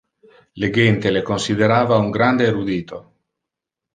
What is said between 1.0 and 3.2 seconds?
le considerava un grande erudito.